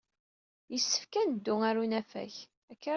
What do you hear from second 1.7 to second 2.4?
unafag.